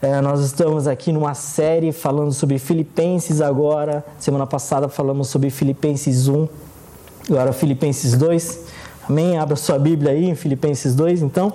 É, 0.00 0.20
nós 0.20 0.38
estamos 0.44 0.86
aqui 0.86 1.10
numa 1.10 1.34
série 1.34 1.90
falando 1.90 2.32
sobre 2.32 2.56
Filipenses 2.60 3.40
agora. 3.40 4.06
Semana 4.16 4.46
passada 4.46 4.88
falamos 4.88 5.26
sobre 5.26 5.50
Filipenses 5.50 6.28
1, 6.28 6.48
agora 7.28 7.52
Filipenses 7.52 8.16
2. 8.16 8.60
Amém? 9.08 9.36
Abra 9.36 9.56
sua 9.56 9.76
Bíblia 9.76 10.12
aí 10.12 10.30
em 10.30 10.36
Filipenses 10.36 10.94
2, 10.94 11.22
então. 11.22 11.52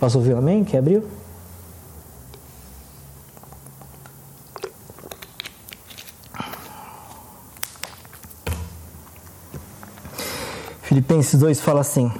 Posso 0.00 0.18
ouvir 0.18 0.34
um 0.34 0.38
amém? 0.38 0.64
Que 0.64 0.76
abriu? 0.76 1.04
Filipenses 10.82 11.38
2 11.38 11.60
fala 11.60 11.82
assim: 11.82 12.10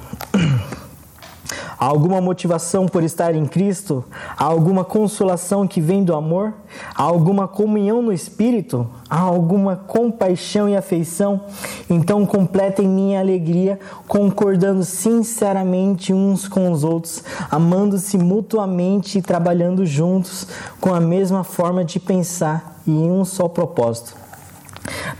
Há 1.83 1.85
alguma 1.85 2.21
motivação 2.21 2.87
por 2.87 3.03
estar 3.03 3.35
em 3.35 3.45
Cristo? 3.45 4.05
Há 4.37 4.45
alguma 4.45 4.85
consolação 4.85 5.67
que 5.67 5.81
vem 5.81 6.01
do 6.01 6.15
amor? 6.15 6.53
Há 6.95 7.03
alguma 7.03 7.45
comunhão 7.45 8.01
no 8.01 8.13
Espírito? 8.13 8.87
Há 9.09 9.19
alguma 9.19 9.75
compaixão 9.75 10.69
e 10.69 10.77
afeição? 10.77 11.41
Então 11.89 12.25
completem 12.25 12.87
minha 12.87 13.19
alegria, 13.19 13.77
concordando 14.07 14.85
sinceramente 14.85 16.13
uns 16.13 16.47
com 16.47 16.71
os 16.71 16.85
outros, 16.85 17.21
amando-se 17.51 18.17
mutuamente 18.17 19.17
e 19.17 19.21
trabalhando 19.21 19.85
juntos 19.85 20.47
com 20.79 20.93
a 20.93 21.01
mesma 21.01 21.43
forma 21.43 21.83
de 21.83 21.99
pensar 21.99 22.79
e 22.87 22.91
em 22.91 23.11
um 23.11 23.25
só 23.25 23.49
propósito. 23.49 24.22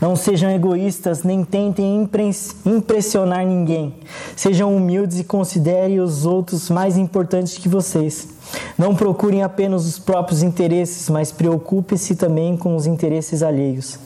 Não 0.00 0.14
sejam 0.14 0.50
egoístas, 0.50 1.22
nem 1.22 1.44
tentem 1.44 2.08
impressionar 2.66 3.46
ninguém. 3.46 3.94
Sejam 4.36 4.74
humildes 4.76 5.18
e 5.18 5.24
considerem 5.24 6.00
os 6.00 6.26
outros 6.26 6.68
mais 6.68 6.96
importantes 6.98 7.56
que 7.56 7.68
vocês. 7.68 8.28
Não 8.76 8.94
procurem 8.94 9.42
apenas 9.42 9.86
os 9.86 9.98
próprios 9.98 10.42
interesses, 10.42 11.08
mas 11.08 11.32
preocupem-se 11.32 12.14
também 12.14 12.56
com 12.56 12.76
os 12.76 12.86
interesses 12.86 13.42
alheios. 13.42 13.98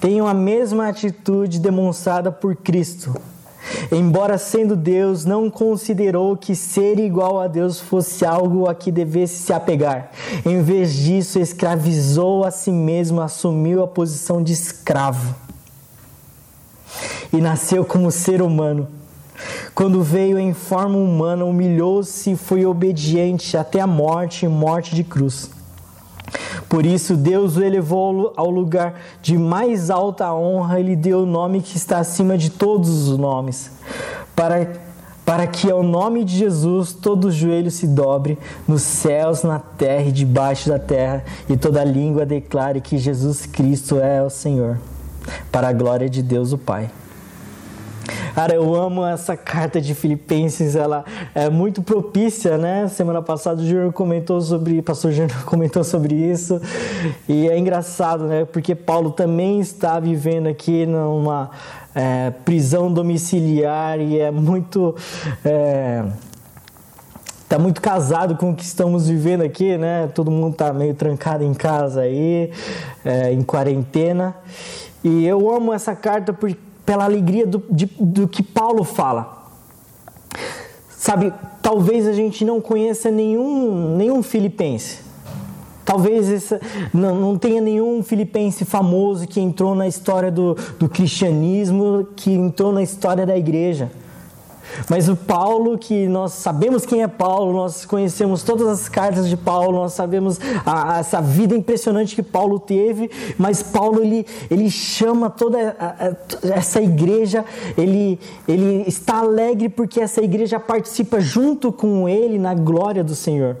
Tenham 0.00 0.26
a 0.26 0.34
mesma 0.34 0.88
atitude 0.88 1.58
demonstrada 1.58 2.30
por 2.30 2.56
Cristo 2.56 3.14
Embora 3.92 4.38
sendo 4.38 4.74
Deus, 4.74 5.24
não 5.24 5.50
considerou 5.50 6.36
que 6.36 6.54
ser 6.54 6.98
igual 6.98 7.40
a 7.40 7.46
Deus 7.46 7.78
fosse 7.80 8.24
algo 8.24 8.68
a 8.68 8.74
que 8.74 8.90
devesse 8.90 9.42
se 9.42 9.52
apegar. 9.52 10.10
Em 10.44 10.62
vez 10.62 10.92
disso, 10.92 11.38
escravizou 11.38 12.44
a 12.44 12.50
si 12.50 12.70
mesmo, 12.70 13.20
assumiu 13.20 13.82
a 13.82 13.88
posição 13.88 14.42
de 14.42 14.52
escravo. 14.52 15.34
E 17.32 17.40
nasceu 17.40 17.84
como 17.84 18.10
ser 18.10 18.42
humano. 18.42 18.88
Quando 19.74 20.02
veio 20.02 20.38
em 20.38 20.52
forma 20.52 20.98
humana, 20.98 21.44
humilhou-se 21.44 22.32
e 22.32 22.36
foi 22.36 22.66
obediente 22.66 23.56
até 23.56 23.80
a 23.80 23.86
morte 23.86 24.44
e 24.44 24.48
morte 24.48 24.94
de 24.94 25.04
cruz. 25.04 25.50
Por 26.68 26.86
isso, 26.86 27.16
Deus 27.16 27.56
o 27.56 27.62
elevou 27.62 28.32
ao 28.36 28.50
lugar 28.50 28.94
de 29.20 29.36
mais 29.36 29.90
alta 29.90 30.32
honra 30.32 30.78
e 30.80 30.82
lhe 30.82 30.96
deu 30.96 31.22
o 31.22 31.26
nome 31.26 31.60
que 31.60 31.76
está 31.76 31.98
acima 31.98 32.38
de 32.38 32.50
todos 32.50 33.08
os 33.08 33.18
nomes, 33.18 33.70
para, 34.36 34.70
para 35.24 35.46
que 35.46 35.70
ao 35.70 35.82
nome 35.82 36.24
de 36.24 36.36
Jesus 36.36 36.92
todo 36.92 37.26
o 37.26 37.32
joelho 37.32 37.70
se 37.70 37.86
dobre 37.86 38.38
nos 38.68 38.82
céus, 38.82 39.42
na 39.42 39.58
terra 39.58 40.04
e 40.04 40.12
debaixo 40.12 40.68
da 40.68 40.78
terra, 40.78 41.24
e 41.48 41.56
toda 41.56 41.82
língua 41.84 42.24
declare 42.24 42.80
que 42.80 42.98
Jesus 42.98 43.46
Cristo 43.46 43.98
é 43.98 44.22
o 44.22 44.30
Senhor, 44.30 44.78
para 45.50 45.68
a 45.68 45.72
glória 45.72 46.08
de 46.08 46.22
Deus 46.22 46.52
o 46.52 46.58
Pai. 46.58 46.90
Cara, 48.34 48.54
eu 48.54 48.74
amo 48.74 49.04
essa 49.04 49.36
carta 49.36 49.80
de 49.80 49.94
Filipenses, 49.94 50.76
ela 50.76 51.04
é 51.34 51.50
muito 51.50 51.82
propícia, 51.82 52.56
né? 52.56 52.88
Semana 52.88 53.20
passada 53.20 53.60
o 53.60 53.66
Júnior 53.66 53.92
comentou 53.92 54.40
sobre, 54.40 54.80
pastor 54.82 55.12
Júnior 55.12 55.42
comentou 55.44 55.84
sobre 55.84 56.14
isso, 56.14 56.60
e 57.28 57.48
é 57.48 57.58
engraçado, 57.58 58.24
né? 58.24 58.44
Porque 58.44 58.74
Paulo 58.74 59.10
também 59.10 59.60
está 59.60 59.98
vivendo 60.00 60.46
aqui 60.46 60.86
numa 60.86 61.50
é, 61.94 62.30
prisão 62.44 62.92
domiciliar 62.92 64.00
e 64.00 64.18
é 64.18 64.30
muito. 64.30 64.94
É, 65.44 66.04
tá 67.48 67.58
muito 67.58 67.80
casado 67.80 68.36
com 68.36 68.52
o 68.52 68.54
que 68.54 68.62
estamos 68.62 69.08
vivendo 69.08 69.42
aqui, 69.42 69.76
né? 69.76 70.08
Todo 70.14 70.30
mundo 70.30 70.54
tá 70.54 70.72
meio 70.72 70.94
trancado 70.94 71.42
em 71.42 71.52
casa 71.52 72.02
aí, 72.02 72.52
é, 73.04 73.32
em 73.32 73.42
quarentena. 73.42 74.36
E 75.02 75.26
eu 75.26 75.52
amo 75.52 75.72
essa 75.72 75.96
carta 75.96 76.32
porque 76.32 76.69
pela 76.90 77.04
alegria 77.04 77.46
do, 77.46 77.62
de, 77.70 77.86
do 78.00 78.26
que 78.26 78.42
Paulo 78.42 78.82
fala. 78.82 79.44
Sabe, 80.88 81.32
talvez 81.62 82.04
a 82.04 82.12
gente 82.12 82.44
não 82.44 82.60
conheça 82.60 83.12
nenhum, 83.12 83.96
nenhum 83.96 84.24
filipense. 84.24 84.98
Talvez 85.84 86.28
essa, 86.28 86.60
não, 86.92 87.14
não 87.14 87.38
tenha 87.38 87.60
nenhum 87.60 88.02
filipense 88.02 88.64
famoso 88.64 89.28
que 89.28 89.40
entrou 89.40 89.72
na 89.72 89.86
história 89.86 90.32
do, 90.32 90.56
do 90.80 90.88
cristianismo, 90.88 92.08
que 92.16 92.32
entrou 92.32 92.72
na 92.72 92.82
história 92.82 93.24
da 93.24 93.38
igreja. 93.38 93.92
Mas 94.88 95.08
o 95.08 95.16
Paulo, 95.16 95.78
que 95.78 96.06
nós 96.06 96.32
sabemos 96.32 96.84
quem 96.84 97.02
é 97.02 97.08
Paulo, 97.08 97.52
nós 97.52 97.84
conhecemos 97.84 98.42
todas 98.42 98.66
as 98.68 98.88
cartas 98.88 99.28
de 99.28 99.36
Paulo, 99.36 99.78
nós 99.78 99.92
sabemos 99.92 100.40
a, 100.64 100.96
a, 100.96 100.98
essa 100.98 101.20
vida 101.20 101.54
impressionante 101.54 102.14
que 102.14 102.22
Paulo 102.22 102.58
teve, 102.58 103.10
mas 103.38 103.62
Paulo 103.62 104.02
ele, 104.02 104.26
ele 104.50 104.70
chama 104.70 105.30
toda 105.30 105.76
a, 105.78 106.16
essa 106.48 106.80
igreja, 106.80 107.44
ele, 107.76 108.18
ele 108.46 108.84
está 108.86 109.18
alegre 109.18 109.68
porque 109.68 110.00
essa 110.00 110.22
igreja 110.22 110.58
participa 110.58 111.20
junto 111.20 111.72
com 111.72 112.08
ele 112.08 112.38
na 112.38 112.54
glória 112.54 113.04
do 113.04 113.14
Senhor. 113.14 113.56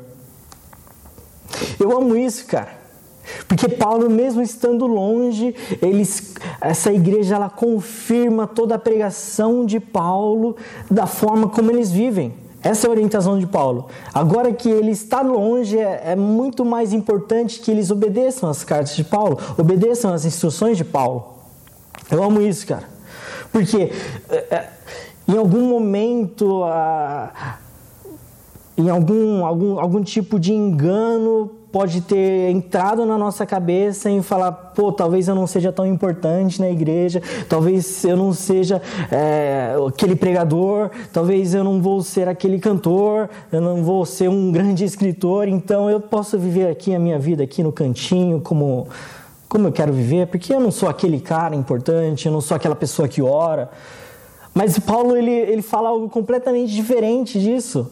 Eu 1.78 1.96
amo 1.96 2.16
isso, 2.16 2.46
cara. 2.46 2.79
Porque 3.46 3.68
Paulo, 3.68 4.08
mesmo 4.10 4.42
estando 4.42 4.86
longe, 4.86 5.54
eles, 5.82 6.34
essa 6.60 6.92
igreja 6.92 7.36
ela 7.36 7.50
confirma 7.50 8.46
toda 8.46 8.74
a 8.74 8.78
pregação 8.78 9.64
de 9.64 9.80
Paulo 9.80 10.56
da 10.90 11.06
forma 11.06 11.48
como 11.48 11.70
eles 11.70 11.90
vivem. 11.90 12.34
Essa 12.62 12.86
é 12.86 12.88
a 12.88 12.90
orientação 12.90 13.38
de 13.38 13.46
Paulo. 13.46 13.86
Agora 14.12 14.52
que 14.52 14.68
ele 14.68 14.90
está 14.90 15.22
longe, 15.22 15.78
é, 15.78 16.02
é 16.08 16.16
muito 16.16 16.64
mais 16.64 16.92
importante 16.92 17.60
que 17.60 17.70
eles 17.70 17.90
obedeçam 17.90 18.50
as 18.50 18.62
cartas 18.62 18.94
de 18.94 19.04
Paulo, 19.04 19.38
obedeçam 19.56 20.12
as 20.12 20.24
instruções 20.24 20.76
de 20.76 20.84
Paulo. 20.84 21.38
Eu 22.10 22.22
amo 22.22 22.42
isso, 22.42 22.66
cara. 22.66 22.84
Porque 23.50 23.90
é, 24.28 24.36
é 24.54 24.68
em 25.26 25.36
algum 25.36 25.68
momento, 25.68 26.62
em 28.76 28.90
algum, 28.90 29.44
algum, 29.44 29.78
algum 29.78 30.02
tipo 30.02 30.40
de 30.40 30.52
engano, 30.52 31.52
pode 31.72 32.00
ter 32.00 32.50
entrado 32.50 33.06
na 33.06 33.16
nossa 33.16 33.46
cabeça 33.46 34.10
em 34.10 34.22
falar, 34.22 34.52
pô, 34.52 34.90
talvez 34.92 35.28
eu 35.28 35.34
não 35.34 35.46
seja 35.46 35.72
tão 35.72 35.86
importante 35.86 36.60
na 36.60 36.68
igreja, 36.68 37.22
talvez 37.48 38.04
eu 38.04 38.16
não 38.16 38.32
seja 38.32 38.82
é, 39.10 39.76
aquele 39.86 40.16
pregador, 40.16 40.90
talvez 41.12 41.54
eu 41.54 41.62
não 41.62 41.80
vou 41.80 42.02
ser 42.02 42.28
aquele 42.28 42.58
cantor, 42.58 43.30
eu 43.52 43.60
não 43.60 43.84
vou 43.84 44.04
ser 44.04 44.28
um 44.28 44.50
grande 44.50 44.84
escritor, 44.84 45.46
então 45.46 45.88
eu 45.88 46.00
posso 46.00 46.38
viver 46.38 46.68
aqui 46.68 46.94
a 46.94 46.98
minha 46.98 47.18
vida 47.18 47.44
aqui 47.44 47.62
no 47.62 47.72
cantinho 47.72 48.40
como 48.40 48.88
como 49.48 49.66
eu 49.66 49.72
quero 49.72 49.92
viver, 49.92 50.28
porque 50.28 50.54
eu 50.54 50.60
não 50.60 50.70
sou 50.70 50.88
aquele 50.88 51.18
cara 51.20 51.56
importante, 51.56 52.24
eu 52.24 52.30
não 52.30 52.40
sou 52.40 52.56
aquela 52.56 52.76
pessoa 52.76 53.08
que 53.08 53.20
ora. 53.20 53.68
Mas 54.54 54.78
Paulo 54.78 55.16
ele, 55.16 55.32
ele 55.32 55.60
fala 55.60 55.88
algo 55.88 56.08
completamente 56.08 56.72
diferente 56.72 57.40
disso. 57.40 57.90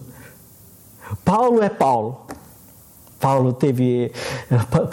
Paulo 1.24 1.60
é 1.60 1.68
Paulo. 1.68 2.26
Paulo 3.20 3.52
teve. 3.52 4.12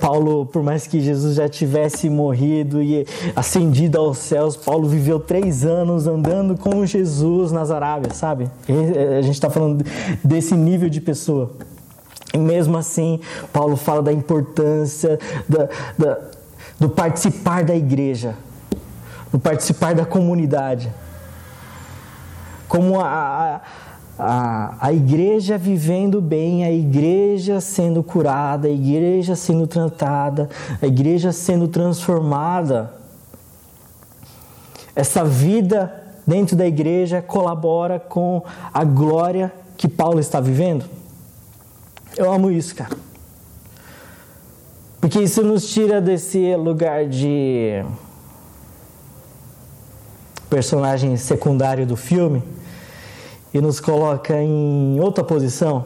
Paulo, 0.02 0.46
por 0.46 0.64
mais 0.64 0.88
que 0.88 1.00
Jesus 1.00 1.36
já 1.36 1.48
tivesse 1.48 2.10
morrido 2.10 2.82
e 2.82 3.06
ascendido 3.36 4.00
aos 4.00 4.18
céus, 4.18 4.56
Paulo 4.58 4.88
viveu 4.88 5.20
três 5.20 5.64
anos 5.64 6.08
andando 6.08 6.58
com 6.58 6.86
Jesus 6.86 7.52
nas 7.52 7.70
Arábias, 7.70 8.18
sabe? 8.18 8.50
A 9.18 9.22
gente 9.22 9.36
está 9.36 9.50
falando 9.50 9.86
desse 10.24 10.56
nível 10.56 10.90
de 10.90 11.00
pessoa. 11.00 11.52
E 12.34 12.38
mesmo 12.38 12.78
assim, 12.78 13.20
Paulo 13.54 13.78
fala 13.78 14.02
da 14.02 14.12
importância 14.12 15.20
da, 15.48 15.70
da, 15.98 16.20
do 16.80 16.90
participar 16.90 17.64
da 17.64 17.76
igreja, 17.76 18.36
do 19.32 19.40
participar 19.40 19.94
da 19.94 20.06
comunidade. 20.06 20.92
Como 22.68 23.00
a, 23.00 23.06
a 23.08 23.62
a, 24.18 24.76
a 24.80 24.94
igreja 24.94 25.58
vivendo 25.58 26.22
bem, 26.22 26.64
a 26.64 26.72
igreja 26.72 27.60
sendo 27.60 28.02
curada, 28.02 28.68
a 28.68 28.72
igreja 28.72 29.36
sendo 29.36 29.68
tratada, 29.68 30.50
a 30.82 30.88
igreja 30.88 31.32
sendo 31.32 31.68
transformada. 31.68 32.94
Essa 34.96 35.26
vida 35.26 36.04
dentro 36.26 36.56
da 36.56 36.66
igreja 36.66 37.22
colabora 37.22 38.00
com 38.00 38.42
a 38.74 38.84
glória 38.84 39.54
que 39.78 39.88
Paulo 39.88 40.20
está 40.20 40.40
vivendo. 40.40 40.86
Eu 42.18 42.32
amo 42.32 42.50
isso, 42.50 42.74
cara. 42.76 42.96
Porque 45.02 45.20
isso 45.20 45.44
nos 45.44 45.68
tira 45.68 46.00
desse 46.00 46.56
lugar 46.56 47.06
de 47.06 47.84
personagem 50.50 51.18
secundário 51.18 51.86
do 51.86 51.98
filme 51.98 52.42
e 53.56 53.62
nos 53.62 53.80
coloca 53.80 54.38
em 54.38 55.00
outra 55.00 55.24
posição. 55.24 55.86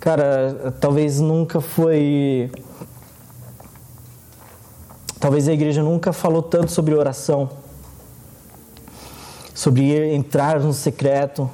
Cara, 0.00 0.74
talvez 0.80 1.20
nunca 1.20 1.60
foi. 1.60 2.50
Talvez 5.20 5.46
a 5.46 5.52
igreja 5.52 5.80
nunca 5.80 6.12
falou 6.12 6.42
tanto 6.42 6.72
sobre 6.72 6.92
oração, 6.92 7.48
sobre 9.54 10.12
entrar 10.12 10.58
no 10.58 10.72
secreto, 10.72 11.48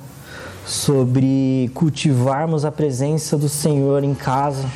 sobre 0.65 1.71
cultivarmos 1.75 2.65
a 2.65 2.73
presença 2.73 3.37
do 3.37 3.51
Senhor 3.51 4.03
em 4.03 4.15
casa. 4.15 4.67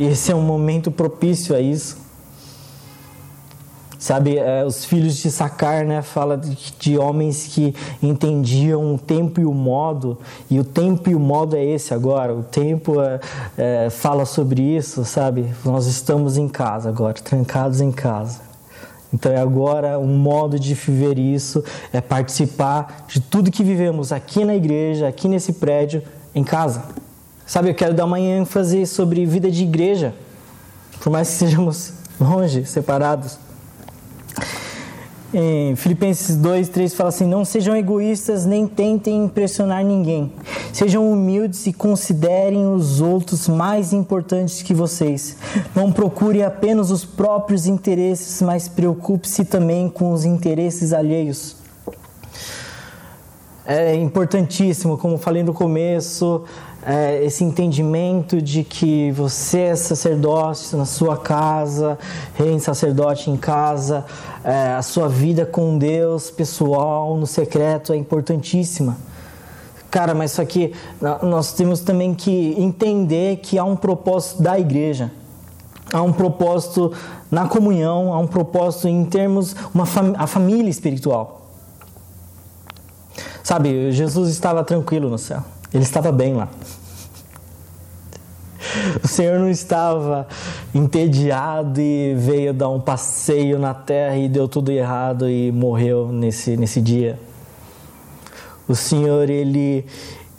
Esse 0.00 0.32
é 0.32 0.34
um 0.34 0.42
momento 0.42 0.90
propício 0.90 1.54
a 1.54 1.60
isso. 1.60 2.01
Sabe, 4.02 4.36
é, 4.36 4.64
os 4.64 4.84
filhos 4.84 5.16
de 5.18 5.30
Sacar, 5.30 5.84
né, 5.84 6.02
fala 6.02 6.36
de, 6.36 6.58
de, 6.76 6.98
homens 6.98 7.46
que 7.46 7.72
entendiam 8.02 8.96
o 8.96 8.98
tempo 8.98 9.40
e 9.40 9.44
o 9.44 9.54
modo, 9.54 10.18
e 10.50 10.58
o 10.58 10.64
tempo 10.64 11.08
e 11.08 11.14
o 11.14 11.20
modo 11.20 11.54
é 11.54 11.64
esse 11.64 11.94
agora. 11.94 12.34
O 12.34 12.42
tempo 12.42 13.00
é, 13.00 13.20
é, 13.56 13.90
fala 13.90 14.24
sobre 14.24 14.60
isso, 14.60 15.04
sabe? 15.04 15.46
Nós 15.64 15.86
estamos 15.86 16.36
em 16.36 16.48
casa 16.48 16.88
agora, 16.88 17.14
trancados 17.14 17.80
em 17.80 17.92
casa. 17.92 18.40
Então 19.14 19.30
é 19.30 19.38
agora 19.38 20.00
um 20.00 20.18
modo 20.18 20.58
de 20.58 20.74
viver 20.74 21.16
isso, 21.16 21.62
é 21.92 22.00
participar 22.00 23.04
de 23.06 23.20
tudo 23.20 23.52
que 23.52 23.62
vivemos 23.62 24.10
aqui 24.10 24.44
na 24.44 24.56
igreja, 24.56 25.06
aqui 25.06 25.28
nesse 25.28 25.52
prédio, 25.52 26.02
em 26.34 26.42
casa. 26.42 26.82
Sabe, 27.46 27.70
eu 27.70 27.74
quero 27.74 27.94
dar 27.94 28.06
uma 28.06 28.18
ênfase 28.18 28.84
sobre 28.84 29.24
vida 29.24 29.48
de 29.48 29.62
igreja, 29.62 30.12
por 30.98 31.12
mais 31.12 31.28
que 31.28 31.34
sejamos 31.34 31.92
longe, 32.20 32.64
separados. 32.64 33.38
Em 35.34 35.74
Filipenses 35.76 36.36
2, 36.36 36.68
3 36.68 36.92
fala 36.92 37.08
assim: 37.08 37.26
Não 37.26 37.42
sejam 37.42 37.74
egoístas 37.74 38.44
nem 38.44 38.66
tentem 38.66 39.24
impressionar 39.24 39.82
ninguém. 39.82 40.30
Sejam 40.74 41.10
humildes 41.10 41.66
e 41.66 41.72
considerem 41.72 42.66
os 42.66 43.00
outros 43.00 43.48
mais 43.48 43.94
importantes 43.94 44.60
que 44.60 44.74
vocês. 44.74 45.36
Não 45.74 45.90
procure 45.90 46.42
apenas 46.42 46.90
os 46.90 47.06
próprios 47.06 47.66
interesses, 47.66 48.42
mas 48.42 48.68
preocupe-se 48.68 49.46
também 49.46 49.88
com 49.88 50.12
os 50.12 50.26
interesses 50.26 50.92
alheios. 50.92 51.61
É 53.74 53.94
importantíssimo, 53.94 54.98
como 54.98 55.16
falei 55.16 55.42
no 55.42 55.54
começo, 55.54 56.44
é, 56.84 57.24
esse 57.24 57.42
entendimento 57.42 58.42
de 58.42 58.62
que 58.64 59.10
você 59.12 59.60
é 59.60 59.74
sacerdote 59.74 60.76
na 60.76 60.84
sua 60.84 61.16
casa, 61.16 61.98
rei 62.34 62.60
sacerdote 62.60 63.30
em 63.30 63.36
casa, 63.38 64.04
é, 64.44 64.74
a 64.74 64.82
sua 64.82 65.08
vida 65.08 65.46
com 65.46 65.78
Deus 65.78 66.30
pessoal, 66.30 67.16
no 67.16 67.26
secreto, 67.26 67.94
é 67.94 67.96
importantíssima. 67.96 68.98
Cara, 69.90 70.14
mas 70.14 70.32
só 70.32 70.44
que 70.44 70.74
nós 71.22 71.54
temos 71.54 71.80
também 71.80 72.12
que 72.12 72.54
entender 72.58 73.38
que 73.38 73.56
há 73.56 73.64
um 73.64 73.76
propósito 73.76 74.42
da 74.42 74.60
igreja. 74.60 75.10
Há 75.90 76.02
um 76.02 76.12
propósito 76.12 76.92
na 77.30 77.48
comunhão, 77.48 78.12
há 78.12 78.18
um 78.18 78.26
propósito 78.26 78.86
em 78.86 79.02
termos 79.06 79.56
uma 79.74 79.86
fam 79.86 80.12
a 80.18 80.26
família 80.26 80.68
espiritual. 80.68 81.41
Sabe, 83.42 83.90
Jesus 83.92 84.30
estava 84.30 84.62
tranquilo 84.62 85.08
no 85.10 85.18
céu. 85.18 85.42
Ele 85.72 85.82
estava 85.82 86.12
bem 86.12 86.34
lá. 86.34 86.48
O 89.02 89.08
Senhor 89.08 89.38
não 89.38 89.50
estava 89.50 90.26
entediado 90.74 91.80
e 91.80 92.14
veio 92.14 92.54
dar 92.54 92.68
um 92.68 92.80
passeio 92.80 93.58
na 93.58 93.74
terra 93.74 94.16
e 94.16 94.28
deu 94.28 94.46
tudo 94.46 94.70
errado 94.70 95.28
e 95.28 95.50
morreu 95.50 96.08
nesse, 96.08 96.56
nesse 96.56 96.80
dia. 96.80 97.18
O 98.68 98.74
Senhor, 98.74 99.28
ele 99.28 99.84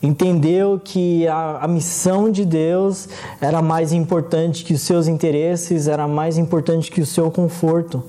entendeu 0.01 0.79
que 0.83 1.27
a, 1.27 1.59
a 1.61 1.67
missão 1.67 2.31
de 2.31 2.45
Deus 2.45 3.07
era 3.39 3.61
mais 3.61 3.93
importante 3.93 4.63
que 4.63 4.73
os 4.73 4.81
seus 4.81 5.07
interesses, 5.07 5.87
era 5.87 6.07
mais 6.07 6.37
importante 6.37 6.91
que 6.91 7.01
o 7.01 7.05
seu 7.05 7.29
conforto. 7.29 8.03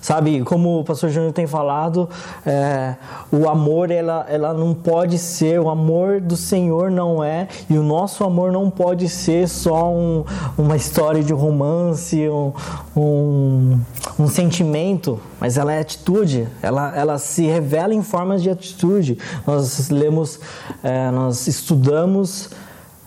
Sabe, 0.00 0.42
como 0.42 0.80
o 0.80 0.84
pastor 0.84 1.10
Júnior 1.10 1.32
tem 1.32 1.46
falado, 1.46 2.08
é, 2.46 2.94
o 3.30 3.48
amor 3.48 3.90
ela, 3.90 4.26
ela 4.30 4.54
não 4.54 4.72
pode 4.72 5.18
ser, 5.18 5.60
o 5.60 5.68
amor 5.68 6.20
do 6.20 6.36
Senhor 6.36 6.90
não 6.90 7.22
é, 7.22 7.48
e 7.68 7.76
o 7.76 7.82
nosso 7.82 8.24
amor 8.24 8.50
não 8.50 8.70
pode 8.70 9.10
ser 9.10 9.46
só 9.46 9.92
um, 9.92 10.24
uma 10.56 10.74
história 10.74 11.22
de 11.22 11.34
romance, 11.34 12.16
um, 12.30 12.52
um, 12.96 13.80
um, 14.18 14.26
sentimento, 14.26 15.20
mas 15.38 15.58
ela 15.58 15.72
é 15.72 15.80
atitude, 15.80 16.48
ela, 16.62 16.96
ela 16.96 17.18
se 17.18 17.46
revela 17.46 17.94
em 17.94 18.02
formas 18.02 18.42
de 18.42 18.48
atitude. 18.48 19.18
Nós 19.46 19.90
lemos, 19.90 20.40
é, 20.82 21.10
nós 21.10 21.46
estudamos. 21.46 22.50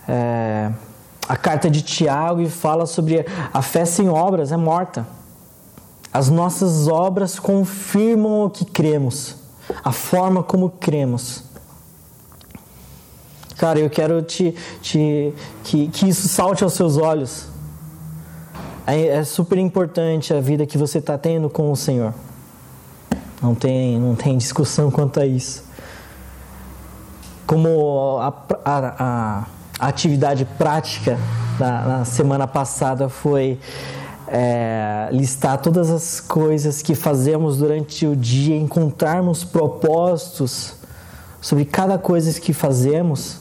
É, 0.06 0.70
a 1.26 1.36
carta 1.36 1.70
de 1.70 1.80
Tiago 1.80 2.42
e 2.42 2.50
fala 2.50 2.84
sobre 2.84 3.24
a 3.52 3.62
fé 3.62 3.84
sem 3.84 4.08
obras 4.10 4.52
é 4.52 4.56
morta. 4.58 5.06
As 6.14 6.30
nossas 6.30 6.86
obras 6.86 7.40
confirmam 7.40 8.44
o 8.44 8.50
que 8.50 8.64
cremos, 8.64 9.34
a 9.82 9.90
forma 9.90 10.44
como 10.44 10.70
cremos. 10.70 11.42
Cara, 13.58 13.80
eu 13.80 13.90
quero 13.90 14.22
te, 14.22 14.54
te 14.80 15.34
que, 15.64 15.88
que 15.88 16.08
isso 16.08 16.28
salte 16.28 16.62
aos 16.62 16.74
seus 16.74 16.96
olhos. 16.98 17.48
É, 18.86 19.08
é 19.08 19.24
super 19.24 19.58
importante 19.58 20.32
a 20.32 20.40
vida 20.40 20.64
que 20.64 20.78
você 20.78 20.98
está 20.98 21.18
tendo 21.18 21.50
com 21.50 21.72
o 21.72 21.76
Senhor. 21.76 22.14
Não 23.42 23.52
tem, 23.56 23.98
não 23.98 24.14
tem 24.14 24.38
discussão 24.38 24.92
quanto 24.92 25.18
a 25.18 25.26
isso. 25.26 25.64
Como 27.44 28.18
a, 28.20 28.32
a, 28.64 29.46
a 29.80 29.88
atividade 29.88 30.44
prática 30.44 31.18
na, 31.58 31.82
na 31.82 32.04
semana 32.04 32.46
passada 32.46 33.08
foi 33.08 33.58
é, 34.36 35.10
listar 35.12 35.62
todas 35.62 35.88
as 35.90 36.18
coisas 36.18 36.82
que 36.82 36.96
fazemos 36.96 37.56
durante 37.58 38.04
o 38.04 38.16
dia, 38.16 38.56
encontrarmos 38.56 39.44
propósitos 39.44 40.74
sobre 41.40 41.64
cada 41.64 41.96
coisa 41.98 42.40
que 42.40 42.52
fazemos. 42.52 43.36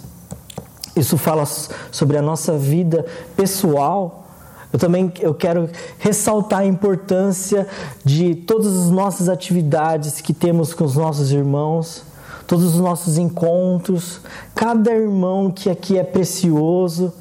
Isso 0.95 1.17
fala 1.17 1.47
sobre 1.91 2.15
a 2.15 2.21
nossa 2.21 2.55
vida 2.59 3.07
pessoal. 3.35 4.27
Eu 4.71 4.77
também 4.77 5.11
eu 5.19 5.33
quero 5.33 5.67
ressaltar 5.97 6.59
a 6.59 6.65
importância 6.65 7.67
de 8.05 8.35
todas 8.35 8.77
as 8.77 8.91
nossas 8.91 9.29
atividades 9.29 10.21
que 10.21 10.31
temos 10.31 10.75
com 10.75 10.83
os 10.83 10.95
nossos 10.95 11.31
irmãos, 11.31 12.03
todos 12.45 12.65
os 12.65 12.79
nossos 12.79 13.17
encontros, 13.17 14.21
cada 14.53 14.91
irmão 14.93 15.49
que 15.49 15.71
aqui 15.71 15.97
é 15.97 16.03
precioso 16.03 17.11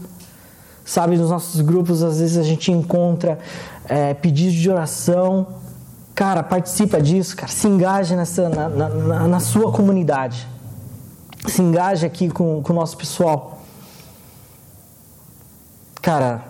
Sabe, 0.92 1.16
nos 1.16 1.30
nossos 1.30 1.62
grupos, 1.62 2.02
às 2.02 2.20
vezes 2.20 2.36
a 2.36 2.42
gente 2.42 2.70
encontra 2.70 3.38
é, 3.88 4.12
pedidos 4.12 4.52
de 4.52 4.68
oração. 4.68 5.46
Cara, 6.14 6.42
participa 6.42 7.00
disso, 7.00 7.34
cara. 7.34 7.50
Se 7.50 7.66
engaje 7.66 8.14
nessa, 8.14 8.46
na, 8.50 8.68
na, 8.68 9.26
na 9.26 9.40
sua 9.40 9.72
comunidade. 9.72 10.46
Se 11.48 11.62
engaje 11.62 12.04
aqui 12.04 12.28
com, 12.28 12.62
com 12.62 12.74
o 12.74 12.76
nosso 12.76 12.98
pessoal. 12.98 13.62
Cara, 16.02 16.44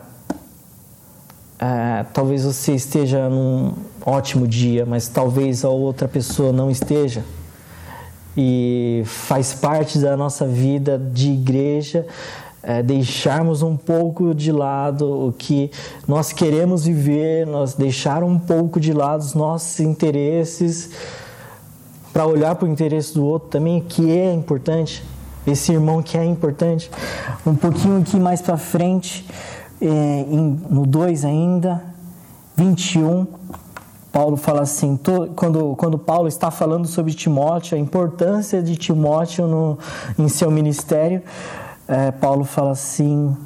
é, 1.60 2.04
talvez 2.12 2.42
você 2.42 2.74
esteja 2.74 3.28
num 3.28 3.72
ótimo 4.04 4.48
dia, 4.48 4.84
mas 4.84 5.06
talvez 5.06 5.64
a 5.64 5.68
outra 5.68 6.08
pessoa 6.08 6.52
não 6.52 6.68
esteja. 6.68 7.22
E 8.36 9.04
faz 9.06 9.54
parte 9.54 10.00
da 10.00 10.16
nossa 10.16 10.44
vida 10.44 10.98
de 10.98 11.30
igreja 11.30 12.08
é, 12.62 12.82
deixarmos 12.82 13.62
um 13.62 13.76
pouco 13.76 14.34
de 14.34 14.52
lado 14.52 15.28
o 15.28 15.32
que 15.32 15.70
nós 16.06 16.32
queremos 16.32 16.84
viver, 16.84 17.46
nós 17.46 17.74
deixar 17.74 18.22
um 18.22 18.38
pouco 18.38 18.78
de 18.78 18.92
lado 18.92 19.20
os 19.20 19.34
nossos 19.34 19.80
interesses 19.80 20.90
para 22.12 22.26
olhar 22.26 22.54
para 22.54 22.66
o 22.66 22.68
interesse 22.70 23.14
do 23.14 23.24
outro 23.24 23.48
também, 23.48 23.80
que 23.80 24.10
é 24.10 24.32
importante, 24.32 25.02
esse 25.46 25.72
irmão 25.72 26.02
que 26.02 26.16
é 26.16 26.24
importante. 26.24 26.90
Um 27.44 27.54
pouquinho 27.54 28.00
aqui 28.00 28.18
mais 28.20 28.40
para 28.40 28.56
frente, 28.56 29.26
é, 29.80 29.86
em, 29.86 30.60
no 30.70 30.86
2 30.86 31.24
ainda, 31.24 31.82
21, 32.54 33.26
Paulo 34.12 34.36
fala 34.36 34.60
assim, 34.60 34.94
to, 34.96 35.30
quando, 35.34 35.74
quando 35.76 35.98
Paulo 35.98 36.28
está 36.28 36.50
falando 36.50 36.86
sobre 36.86 37.14
Timóteo, 37.14 37.76
a 37.78 37.80
importância 37.80 38.62
de 38.62 38.76
Timóteo 38.76 39.46
no, 39.46 39.78
em 40.18 40.28
seu 40.28 40.50
ministério, 40.50 41.22
é, 41.92 42.10
Paulo 42.10 42.42
fala 42.44 42.70
assim: 42.70 43.36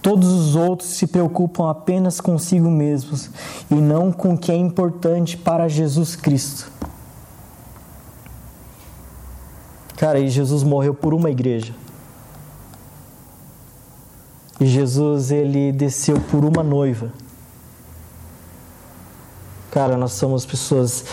todos 0.00 0.28
os 0.28 0.54
outros 0.54 0.90
se 0.90 1.08
preocupam 1.08 1.68
apenas 1.68 2.20
consigo 2.20 2.70
mesmos 2.70 3.28
e 3.68 3.74
não 3.74 4.12
com 4.12 4.34
o 4.34 4.38
que 4.38 4.52
é 4.52 4.56
importante 4.56 5.36
para 5.36 5.68
Jesus 5.68 6.14
Cristo. 6.14 6.70
Cara, 9.96 10.20
e 10.20 10.28
Jesus 10.28 10.62
morreu 10.62 10.94
por 10.94 11.12
uma 11.12 11.28
igreja. 11.28 11.74
E 14.60 14.66
Jesus, 14.66 15.32
ele 15.32 15.72
desceu 15.72 16.20
por 16.20 16.44
uma 16.44 16.62
noiva. 16.62 17.12
Cara, 19.72 19.96
nós 19.96 20.12
somos 20.12 20.46
pessoas 20.46 21.04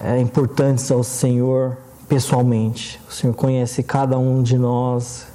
é, 0.00 0.20
importantes 0.20 0.90
ao 0.90 1.04
Senhor, 1.04 1.78
pessoalmente. 2.08 3.00
O 3.08 3.12
Senhor 3.12 3.32
conhece 3.32 3.80
cada 3.84 4.18
um 4.18 4.42
de 4.42 4.58
nós. 4.58 5.31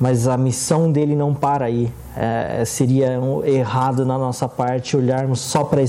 Mas 0.00 0.28
a 0.28 0.36
missão 0.36 0.90
dele 0.92 1.16
não 1.16 1.34
para 1.34 1.64
aí. 1.64 1.92
É, 2.16 2.64
seria 2.64 3.20
um 3.20 3.44
errado 3.44 4.06
na 4.06 4.16
nossa 4.16 4.48
parte 4.48 4.96
olharmos 4.96 5.40
só 5.40 5.64
para 5.64 5.82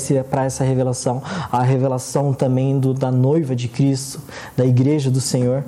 essa 0.43 0.63
revelação. 0.63 1.21
A 1.51 1.61
revelação 1.61 2.33
também 2.33 2.79
do, 2.79 2.93
da 2.93 3.11
noiva 3.11 3.55
de 3.55 3.67
Cristo, 3.67 4.19
da 4.57 4.65
igreja 4.65 5.11
do 5.11 5.21
Senhor. 5.21 5.63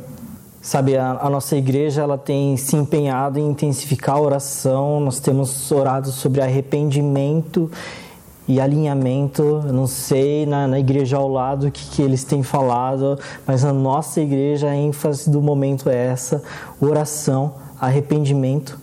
Sabe, 0.61 0.95
a, 0.95 1.17
a, 1.21 1.29
nossa 1.29 1.55
igreja 1.55 2.03
ela 2.03 2.19
tem 2.19 2.55
se 2.55 2.75
empenhado 2.75 3.39
em 3.39 3.49
intensificar 3.49 4.17
a 4.17 4.21
oração, 4.21 4.99
nós 4.99 5.19
temos 5.19 5.71
orado 5.71 6.11
sobre 6.11 6.39
arrependimento 6.39 7.71
e 8.47 8.61
alinhamento. 8.61 9.41
Eu 9.65 9.73
não 9.73 9.87
sei 9.87 10.45
na, 10.45 10.67
na 10.67 10.79
igreja 10.79 11.17
ao 11.17 11.27
lado 11.27 11.65
o 11.65 11.71
que, 11.71 11.83
que 11.89 12.01
eles 12.03 12.23
têm 12.23 12.43
falado, 12.43 13.17
mas 13.47 13.63
na 13.63 13.73
nossa 13.73 14.21
igreja 14.21 14.69
a 14.69 14.75
ênfase 14.75 15.31
do 15.31 15.41
momento 15.41 15.89
é 15.89 16.05
essa: 16.05 16.43
oração, 16.79 17.53
arrependimento 17.81 18.79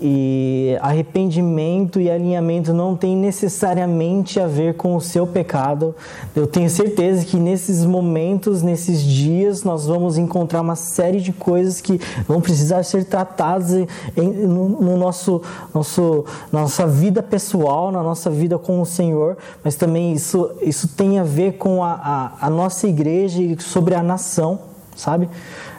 e 0.00 0.76
arrependimento 0.80 1.98
e 1.98 2.10
alinhamento 2.10 2.72
não 2.72 2.94
tem 2.94 3.16
necessariamente 3.16 4.38
a 4.38 4.46
ver 4.46 4.74
com 4.74 4.94
o 4.94 5.00
seu 5.00 5.26
pecado. 5.26 5.94
Eu 6.36 6.46
tenho 6.46 6.68
certeza 6.68 7.24
que 7.24 7.36
nesses 7.36 7.84
momentos, 7.84 8.62
nesses 8.62 9.02
dias, 9.02 9.64
nós 9.64 9.86
vamos 9.86 10.18
encontrar 10.18 10.60
uma 10.60 10.76
série 10.76 11.20
de 11.20 11.32
coisas 11.32 11.80
que 11.80 11.98
vão 12.28 12.40
precisar 12.40 12.82
ser 12.84 13.04
tratadas 13.04 13.72
em, 14.16 14.28
no, 14.30 14.68
no, 14.68 14.96
nosso, 14.96 15.42
nosso, 15.74 16.24
nossa 16.52 16.86
vida 16.86 17.22
pessoal, 17.22 17.90
na 17.90 18.02
nossa 18.02 18.30
vida 18.30 18.58
com 18.58 18.80
o 18.80 18.86
Senhor, 18.86 19.38
mas 19.64 19.74
também 19.74 20.12
isso, 20.12 20.50
isso 20.60 20.88
tem 20.88 21.18
a 21.18 21.24
ver 21.24 21.54
com 21.54 21.82
a, 21.82 21.92
a, 22.40 22.46
a 22.46 22.50
nossa 22.50 22.86
igreja 22.86 23.42
e 23.42 23.60
sobre 23.60 23.94
a 23.94 24.02
nação, 24.02 24.60
sabe? 24.94 25.28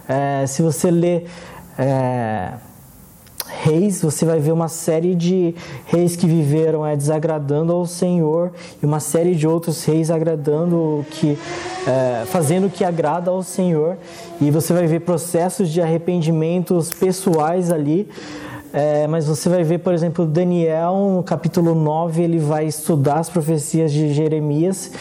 É, 0.08 0.46
se 0.48 0.62
você 0.62 0.90
ler. 0.90 1.28
É, 1.78 2.54
reis, 3.64 4.02
você 4.02 4.26
vai 4.26 4.40
ver 4.40 4.52
uma 4.52 4.68
série 4.68 5.14
de 5.14 5.54
reis 5.86 6.16
que 6.16 6.26
viveram 6.26 6.86
é, 6.86 6.96
desagradando 6.96 7.72
ao 7.72 7.86
Senhor 7.86 8.52
e 8.82 8.86
uma 8.86 9.00
série 9.00 9.36
de 9.36 9.48
outros 9.48 9.84
reis 9.86 10.10
agradando 10.10 11.06
que, 11.12 11.38
é, 11.88 12.26
fazendo 12.26 12.68
o 12.68 12.70
que 12.70 12.84
agrada 12.84 13.30
ao 13.30 13.44
Senhor. 13.44 13.98
E 14.40 14.50
você 14.50 14.74
vai 14.74 14.88
ver 14.88 15.02
processos 15.02 15.70
de 15.70 15.82
arrependimentos 15.82 16.92
pessoais 16.92 17.72
ali. 17.72 18.10
É, 18.74 19.06
mas 19.06 19.28
você 19.28 19.50
vai 19.50 19.64
ver, 19.64 19.80
por 19.80 19.94
exemplo, 19.94 20.26
Daniel, 20.26 21.16
no 21.18 21.24
capítulo 21.24 21.76
9, 21.76 22.24
ele 22.24 22.40
vai 22.40 22.66
estudar 22.66 23.20
as 23.20 23.30
profecias 23.30 23.92
de 23.92 24.14
Jeremias 24.14 24.92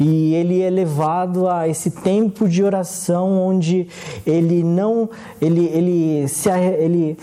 e 0.00 0.34
ele 0.34 0.60
é 0.60 0.68
levado 0.68 1.48
a 1.48 1.68
esse 1.68 1.92
tempo 1.92 2.48
de 2.48 2.64
oração 2.64 3.38
onde 3.40 3.86
ele 4.26 4.64
não, 4.64 5.08
ele, 5.40 5.66
ele, 5.66 6.26
se, 6.26 6.50
ele 6.50 7.16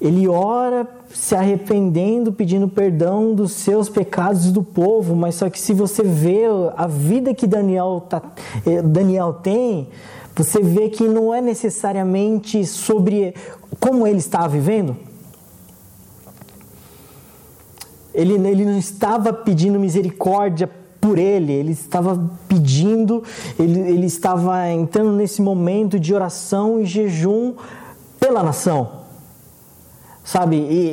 ele 0.00 0.28
ora 0.28 0.86
se 1.12 1.34
arrependendo, 1.34 2.32
pedindo 2.32 2.68
perdão 2.68 3.34
dos 3.34 3.52
seus 3.52 3.88
pecados 3.88 4.46
e 4.46 4.52
do 4.52 4.62
povo, 4.62 5.16
mas 5.16 5.36
só 5.36 5.48
que 5.48 5.58
se 5.58 5.72
você 5.72 6.02
vê 6.02 6.42
a 6.76 6.86
vida 6.86 7.32
que 7.32 7.46
Daniel, 7.46 8.04
tá, 8.08 8.20
eh, 8.66 8.82
Daniel 8.82 9.32
tem, 9.32 9.88
você 10.36 10.60
vê 10.60 10.90
que 10.90 11.04
não 11.04 11.32
é 11.32 11.40
necessariamente 11.40 12.66
sobre 12.66 13.34
como 13.80 14.06
ele 14.06 14.18
estava 14.18 14.48
vivendo. 14.48 14.96
Ele, 18.14 18.34
ele 18.48 18.64
não 18.64 18.78
estava 18.78 19.32
pedindo 19.32 19.78
misericórdia 19.78 20.70
por 21.00 21.18
ele, 21.18 21.52
ele 21.52 21.72
estava 21.72 22.30
pedindo, 22.48 23.22
ele, 23.58 23.78
ele 23.80 24.06
estava 24.06 24.70
entrando 24.70 25.12
nesse 25.12 25.42
momento 25.42 26.00
de 26.00 26.14
oração 26.14 26.80
e 26.80 26.86
jejum 26.86 27.54
pela 28.18 28.42
nação. 28.42 29.04
Sabe, 30.24 30.56
e 30.56 30.88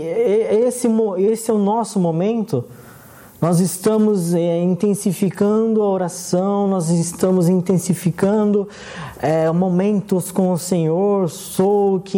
esse, 0.66 0.90
esse 1.20 1.50
é 1.50 1.54
o 1.54 1.58
nosso 1.58 1.98
momento. 1.98 2.66
Nós 3.42 3.60
estamos 3.60 4.36
é, 4.36 4.62
intensificando 4.62 5.82
a 5.82 5.90
oração, 5.90 6.68
nós 6.68 6.92
estamos 6.92 7.50
intensificando 7.50 8.70
é, 9.20 9.52
momentos 9.52 10.32
com 10.32 10.52
o 10.52 10.60
Senhor, 10.60 11.28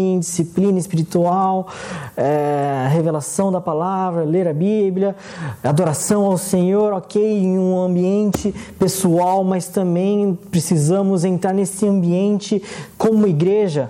em 0.01 0.19
disciplina 0.19 0.77
espiritual, 0.77 1.69
é, 2.17 2.89
revelação 2.91 3.53
da 3.53 3.61
palavra, 3.61 4.25
ler 4.25 4.49
a 4.49 4.53
Bíblia, 4.53 5.15
adoração 5.63 6.25
ao 6.25 6.37
Senhor, 6.37 6.91
ok, 6.91 7.23
em 7.23 7.57
um 7.57 7.79
ambiente 7.79 8.53
pessoal, 8.77 9.45
mas 9.45 9.69
também 9.69 10.37
precisamos 10.51 11.23
entrar 11.23 11.53
nesse 11.53 11.87
ambiente 11.87 12.61
como 12.97 13.25
igreja, 13.25 13.89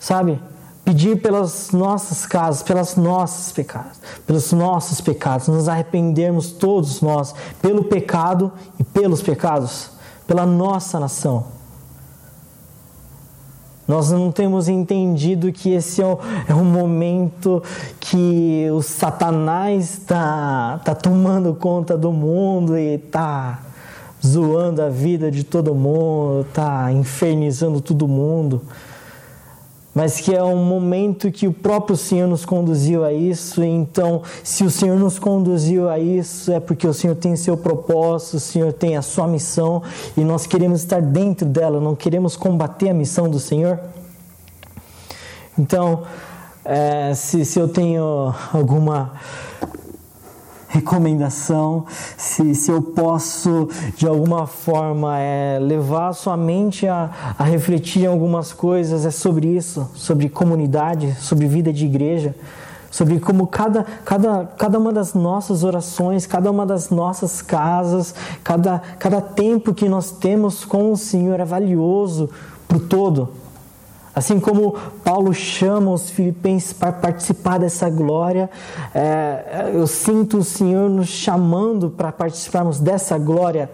sabe? 0.00 0.40
Pedir 0.84 1.20
pelas 1.20 1.70
nossas 1.70 2.26
casas, 2.26 2.62
pelas 2.62 2.94
nossas 2.94 3.50
pecados, 3.52 3.98
pelos 4.26 4.52
nossos 4.52 5.00
pecados, 5.00 5.48
nos 5.48 5.68
arrependermos 5.68 6.52
todos 6.52 7.00
nós 7.00 7.34
pelo 7.62 7.84
pecado 7.84 8.52
e 8.78 8.84
pelos 8.84 9.22
pecados, 9.22 9.90
pela 10.26 10.44
nossa 10.44 11.00
nação. 11.00 11.54
Nós 13.88 14.10
não 14.10 14.32
temos 14.32 14.68
entendido 14.68 15.52
que 15.52 15.70
esse 15.72 16.00
é 16.00 16.06
um, 16.06 16.16
é 16.48 16.54
um 16.54 16.64
momento 16.64 17.62
que 18.00 18.66
o 18.70 18.80
Satanás 18.80 19.98
está 19.98 20.80
tá 20.84 20.94
tomando 20.94 21.54
conta 21.54 21.96
do 21.96 22.10
mundo 22.10 22.78
e 22.78 22.94
está 22.94 23.60
zoando 24.24 24.80
a 24.80 24.88
vida 24.88 25.30
de 25.30 25.44
todo 25.44 25.74
mundo, 25.74 26.46
está 26.48 26.90
infernizando 26.92 27.78
todo 27.82 28.08
mundo 28.08 28.62
mas 29.94 30.20
que 30.20 30.34
é 30.34 30.42
um 30.42 30.64
momento 30.64 31.30
que 31.30 31.46
o 31.46 31.52
próprio 31.52 31.96
Senhor 31.96 32.26
nos 32.26 32.44
conduziu 32.44 33.04
a 33.04 33.12
isso. 33.12 33.62
Então, 33.62 34.22
se 34.42 34.64
o 34.64 34.70
Senhor 34.70 34.98
nos 34.98 35.18
conduziu 35.18 35.88
a 35.88 35.98
isso, 35.98 36.50
é 36.50 36.58
porque 36.58 36.86
o 36.86 36.92
Senhor 36.92 37.14
tem 37.14 37.36
seu 37.36 37.56
propósito, 37.56 38.38
o 38.38 38.40
Senhor 38.40 38.72
tem 38.72 38.96
a 38.96 39.02
sua 39.02 39.28
missão 39.28 39.82
e 40.16 40.24
nós 40.24 40.46
queremos 40.46 40.80
estar 40.80 41.00
dentro 41.00 41.46
dela, 41.46 41.80
não 41.80 41.94
queremos 41.94 42.36
combater 42.36 42.90
a 42.90 42.94
missão 42.94 43.30
do 43.30 43.38
Senhor. 43.38 43.78
Então, 45.56 46.02
é, 46.64 47.14
se, 47.14 47.44
se 47.44 47.60
eu 47.60 47.68
tenho 47.68 48.34
alguma 48.52 49.12
recomendação, 50.74 51.84
se, 52.16 52.52
se 52.54 52.68
eu 52.68 52.82
posso 52.82 53.68
de 53.96 54.08
alguma 54.08 54.44
forma 54.44 55.16
é, 55.20 55.56
levar 55.60 56.08
a 56.08 56.12
sua 56.12 56.36
mente 56.36 56.88
a, 56.88 57.34
a 57.38 57.44
refletir 57.44 58.02
em 58.02 58.06
algumas 58.06 58.52
coisas, 58.52 59.06
é 59.06 59.10
sobre 59.10 59.46
isso, 59.46 59.88
sobre 59.94 60.28
comunidade, 60.28 61.14
sobre 61.20 61.46
vida 61.46 61.72
de 61.72 61.86
igreja, 61.86 62.34
sobre 62.90 63.20
como 63.20 63.46
cada, 63.46 63.86
cada, 64.04 64.46
cada 64.58 64.78
uma 64.78 64.92
das 64.92 65.14
nossas 65.14 65.62
orações, 65.62 66.26
cada 66.26 66.50
uma 66.50 66.66
das 66.66 66.90
nossas 66.90 67.40
casas, 67.40 68.12
cada, 68.42 68.82
cada 68.98 69.20
tempo 69.20 69.72
que 69.72 69.88
nós 69.88 70.10
temos 70.10 70.64
com 70.64 70.90
o 70.90 70.96
Senhor 70.96 71.38
é 71.38 71.44
valioso 71.44 72.28
para 72.66 72.78
o 72.78 72.80
todo 72.80 73.43
Assim 74.14 74.38
como 74.38 74.76
Paulo 75.02 75.34
chama 75.34 75.90
os 75.90 76.08
filipenses 76.08 76.72
para 76.72 76.92
participar 76.92 77.58
dessa 77.58 77.90
glória, 77.90 78.48
é, 78.94 79.70
eu 79.74 79.86
sinto 79.88 80.38
o 80.38 80.44
Senhor 80.44 80.88
nos 80.88 81.08
chamando 81.08 81.90
para 81.90 82.12
participarmos 82.12 82.78
dessa 82.78 83.18
glória 83.18 83.68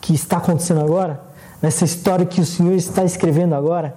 que 0.00 0.14
está 0.14 0.38
acontecendo 0.38 0.80
agora, 0.80 1.20
nessa 1.60 1.84
história 1.84 2.24
que 2.24 2.40
o 2.40 2.46
Senhor 2.46 2.72
está 2.72 3.04
escrevendo 3.04 3.54
agora. 3.54 3.94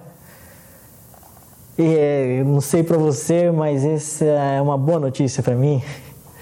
E, 1.78 1.96
é, 1.96 2.44
não 2.44 2.60
sei 2.60 2.84
para 2.84 2.98
você, 2.98 3.50
mas 3.50 3.86
essa 3.86 4.26
é 4.26 4.62
uma 4.62 4.78
boa 4.78 5.00
notícia 5.00 5.42
para 5.42 5.56
mim, 5.56 5.82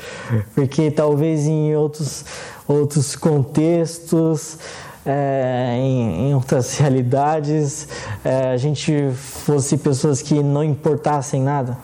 porque 0.56 0.90
talvez 0.90 1.46
em 1.46 1.76
outros, 1.76 2.26
outros 2.68 3.16
contextos 3.16 4.58
é, 5.06 5.76
em, 5.78 6.30
em, 6.30 6.36
outras 6.36 6.78
realidades, 6.80 7.88
é, 8.24 8.52
a 8.52 8.58
gente 8.58 9.12
fosse 9.14 9.78
pessoas 9.78 10.22
que 10.22 10.42
não 10.42 10.64
importassem 10.64 11.42
nada, 11.42 11.78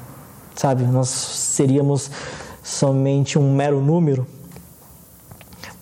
sabe? 0.55 0.83
Nós 0.83 1.09
seríamos 1.09 2.09
somente 2.63 3.37
um 3.37 3.53
mero 3.53 3.79
número. 3.79 4.25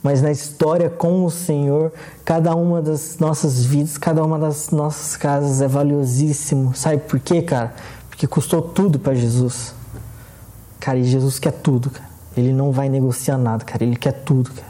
Mas 0.01 0.21
na 0.21 0.31
história 0.31 0.89
com 0.89 1.25
o 1.25 1.29
Senhor, 1.29 1.91
cada 2.23 2.55
uma 2.55 2.81
das 2.81 3.17
nossas 3.19 3.65
vidas, 3.65 3.97
cada 3.97 4.23
uma 4.23 4.39
das 4.39 4.69
nossas 4.71 5.17
casas 5.17 5.61
é 5.61 5.67
valiosíssimo. 5.67 6.73
Sabe 6.73 6.99
por 6.99 7.19
quê, 7.19 7.41
cara? 7.41 7.73
Porque 8.09 8.25
custou 8.25 8.61
tudo 8.61 8.97
para 8.97 9.13
Jesus. 9.13 9.73
Cara, 10.79 10.97
e 10.97 11.03
Jesus 11.03 11.37
quer 11.37 11.51
tudo, 11.51 11.89
cara. 11.89 12.07
Ele 12.37 12.53
não 12.53 12.71
vai 12.71 12.87
negociar 12.87 13.37
nada, 13.37 13.65
cara. 13.65 13.83
Ele 13.83 13.97
quer 13.97 14.13
tudo, 14.23 14.51
cara. 14.51 14.68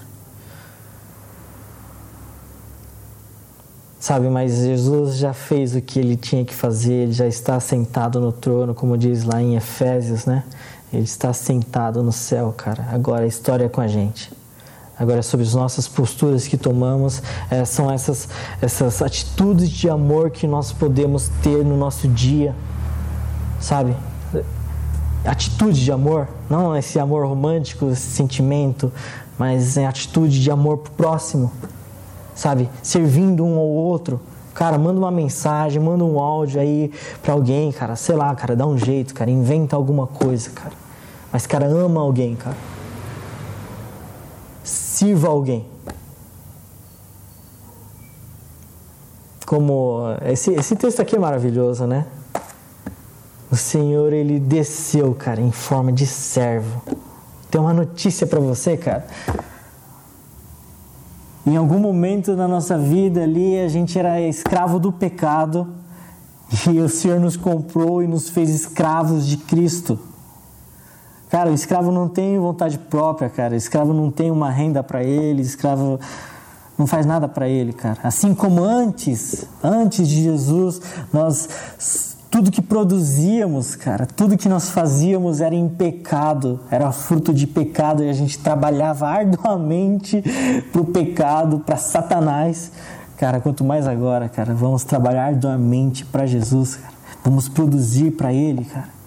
Sabe, 3.99 4.29
mas 4.29 4.59
Jesus 4.59 5.17
já 5.17 5.33
fez 5.33 5.75
o 5.75 5.81
que 5.81 5.99
ele 5.99 6.15
tinha 6.15 6.45
que 6.45 6.55
fazer, 6.55 6.93
ele 6.93 7.11
já 7.11 7.27
está 7.27 7.59
sentado 7.59 8.21
no 8.21 8.31
trono, 8.31 8.73
como 8.73 8.97
diz 8.97 9.25
lá 9.25 9.41
em 9.41 9.57
Efésios, 9.57 10.25
né? 10.25 10.45
Ele 10.91 11.03
está 11.03 11.33
sentado 11.33 12.01
no 12.01 12.11
céu, 12.13 12.53
cara. 12.55 12.87
Agora 12.91 13.25
a 13.25 13.27
história 13.27 13.65
é 13.65 13.69
com 13.69 13.81
a 13.81 13.87
gente. 13.87 14.31
Agora, 14.97 15.21
sobre 15.21 15.45
as 15.45 15.53
nossas 15.53 15.87
posturas 15.87 16.45
que 16.45 16.57
tomamos, 16.57 17.23
é, 17.49 17.63
são 17.63 17.89
essas, 17.89 18.27
essas 18.61 19.01
atitudes 19.01 19.69
de 19.69 19.89
amor 19.89 20.29
que 20.29 20.45
nós 20.45 20.73
podemos 20.73 21.29
ter 21.41 21.63
no 21.63 21.77
nosso 21.77 22.07
dia, 22.07 22.53
sabe? 23.61 23.95
Atitude 25.23 25.81
de 25.81 25.91
amor, 25.91 26.27
não 26.49 26.75
esse 26.75 26.99
amor 26.99 27.25
romântico, 27.25 27.89
esse 27.91 28.11
sentimento, 28.11 28.91
mas 29.37 29.77
é 29.77 29.85
atitude 29.85 30.41
de 30.41 30.51
amor 30.51 30.79
pro 30.79 30.91
próximo, 30.91 31.49
sabe? 32.39 32.69
Servindo 32.81 33.46
um 33.46 33.58
ao 33.58 33.67
outro. 33.67 34.19
Cara, 34.53 34.77
manda 34.77 35.00
uma 35.00 35.12
mensagem, 35.12 35.81
manda 35.81 36.03
um 36.03 36.19
áudio 36.19 36.60
aí 36.60 36.91
para 37.22 37.34
alguém, 37.34 37.72
cara, 37.72 37.96
sei 37.96 38.15
lá, 38.15 38.34
cara, 38.36 38.55
dá 38.55 38.65
um 38.65 38.77
jeito, 38.77 39.13
cara, 39.13 39.29
inventa 39.29 39.75
alguma 39.75 40.08
coisa, 40.08 40.50
cara. 40.50 40.74
Mas, 41.31 41.46
cara, 41.46 41.67
ama 41.67 42.01
alguém, 42.01 42.36
cara 42.36 42.58
sirva 45.00 45.29
alguém. 45.29 45.65
Como 49.46 50.01
esse, 50.25 50.51
esse 50.51 50.75
texto 50.75 51.01
aqui 51.01 51.15
é 51.15 51.19
maravilhoso, 51.19 51.88
né? 51.88 52.05
O 53.50 53.55
Senhor 53.55 54.12
ele 54.12 54.39
desceu, 54.39 55.15
cara, 55.15 55.41
em 55.41 55.51
forma 55.51 55.91
de 55.91 56.05
servo. 56.05 56.81
Tem 57.50 57.60
uma 57.60 57.74
notícia 57.74 58.27
para 58.27 58.41
você, 58.41 58.75
cara. 58.75 59.08
Em 61.46 61.55
algum 61.55 61.79
momento 61.79 62.36
da 62.36 62.48
nossa 62.48 62.77
vida 62.77 63.24
ali, 63.24 63.60
a 63.60 63.67
gente 63.67 63.98
era 63.98 64.19
escravo 64.22 64.79
do 64.79 64.91
pecado 64.91 65.67
e 66.69 66.79
o 66.79 66.89
Senhor 66.89 67.19
nos 67.19 67.38
comprou 67.38 68.03
e 68.03 68.08
nos 68.08 68.29
fez 68.29 68.50
escravos 68.50 69.25
de 69.25 69.38
Cristo. 69.38 70.00
Cara, 71.29 71.51
o 71.51 71.53
escravo 71.53 71.91
não 71.91 72.10
tem 72.10 72.39
vontade 72.39 72.77
própria, 72.77 73.29
cara. 73.29 73.53
O 73.53 73.58
escravo 73.58 73.93
não 73.93 74.10
tem 74.10 74.31
uma 74.31 74.50
renda 74.50 74.84
para 74.84 75.03
ele, 75.03 75.41
o 75.41 75.46
escravo 75.46 76.00
não 76.77 76.88
faz 76.88 77.05
nada 77.05 77.27
para 77.27 77.48
ele, 77.48 77.72
cara. 77.72 78.00
Assim 78.03 78.34
como 78.34 78.63
antes, 78.63 79.46
antes 79.63 80.08
de 80.08 80.24
Jesus, 80.24 80.81
nós 81.13 82.08
tudo 82.29 82.51
que 82.51 82.62
produzíamos, 82.62 83.75
cara, 83.75 84.05
tudo 84.05 84.38
que 84.38 84.48
nós 84.48 84.69
fazíamos 84.69 85.41
era 85.41 85.55
em 85.55 85.67
pecado, 85.67 86.59
era 86.69 86.91
fruto 86.91 87.33
de 87.33 87.48
pecado 87.48 88.03
e 88.03 88.09
a 88.09 88.13
gente 88.13 88.38
trabalhava 88.38 89.07
arduamente 89.09 90.24
para 90.71 90.81
o 90.81 90.86
pecado, 90.86 91.59
para 91.59 91.77
Satanás. 91.77 92.71
Cara, 93.17 93.41
quanto 93.41 93.63
mais 93.63 93.88
agora, 93.88 94.29
cara, 94.29 94.53
vamos 94.53 94.83
trabalhar 94.83 95.25
arduamente 95.25 96.05
para 96.05 96.25
Jesus, 96.25 96.75
cara. 96.75 96.93
Vamos 97.24 97.50
produzir 97.50 98.12
para 98.12 98.31
Ele, 98.31 98.63
cara. 98.63 99.00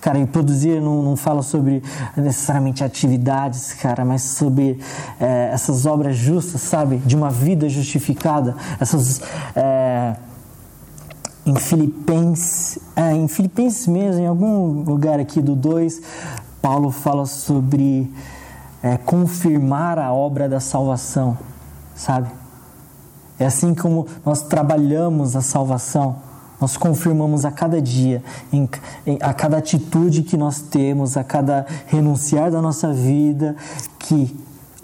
Cara, 0.00 0.20
e 0.20 0.26
produzir 0.26 0.80
não, 0.80 1.02
não 1.02 1.16
fala 1.16 1.42
sobre 1.42 1.82
necessariamente 2.16 2.84
atividades, 2.84 3.72
cara, 3.72 4.04
mas 4.04 4.22
sobre 4.22 4.78
é, 5.18 5.50
essas 5.52 5.84
obras 5.84 6.16
justas, 6.16 6.60
sabe? 6.60 6.98
De 6.98 7.16
uma 7.16 7.30
vida 7.30 7.68
justificada. 7.68 8.54
Essas. 8.78 9.20
É, 9.56 10.14
em 11.46 11.54
Filipenses, 11.54 12.78
é, 12.96 13.12
em 13.12 13.28
Filipenses 13.28 13.86
mesmo, 13.86 14.20
em 14.20 14.26
algum 14.26 14.82
lugar 14.82 15.20
aqui 15.20 15.40
do 15.40 15.54
2, 15.54 16.02
Paulo 16.60 16.90
fala 16.90 17.24
sobre 17.24 18.12
é, 18.82 18.96
confirmar 18.96 19.96
a 19.98 20.12
obra 20.12 20.48
da 20.48 20.58
salvação, 20.58 21.38
sabe? 21.94 22.28
É 23.38 23.46
assim 23.46 23.74
como 23.74 24.06
nós 24.24 24.42
trabalhamos 24.42 25.36
a 25.36 25.40
salvação. 25.40 26.16
Nós 26.60 26.76
confirmamos 26.76 27.44
a 27.44 27.50
cada 27.50 27.82
dia, 27.82 28.24
em, 28.50 28.68
em, 29.06 29.18
a 29.20 29.34
cada 29.34 29.58
atitude 29.58 30.22
que 30.22 30.38
nós 30.38 30.60
temos, 30.60 31.16
a 31.16 31.22
cada 31.22 31.66
renunciar 31.86 32.50
da 32.50 32.62
nossa 32.62 32.92
vida, 32.94 33.54
que, 33.98 34.34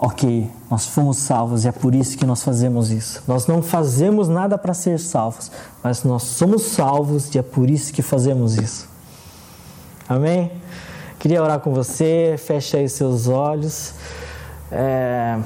ok, 0.05 0.51
nós 0.69 0.85
fomos 0.85 1.15
salvos 1.15 1.63
e 1.63 1.69
é 1.69 1.71
por 1.71 1.95
isso 1.95 2.17
que 2.17 2.25
nós 2.25 2.43
fazemos 2.43 2.91
isso. 2.91 3.23
Nós 3.25 3.47
não 3.47 3.63
fazemos 3.63 4.27
nada 4.27 4.57
para 4.57 4.73
ser 4.73 4.99
salvos, 4.99 5.49
mas 5.81 6.03
nós 6.03 6.23
somos 6.23 6.63
salvos 6.63 7.33
e 7.33 7.39
é 7.39 7.41
por 7.41 7.69
isso 7.69 7.93
que 7.93 8.01
fazemos 8.01 8.57
isso. 8.57 8.89
Amém? 10.09 10.51
Queria 11.17 11.41
orar 11.41 11.61
com 11.61 11.73
você, 11.73 12.35
feche 12.37 12.75
aí 12.75 12.89
seus 12.89 13.29
olhos. 13.29 13.93
É... 14.69 15.39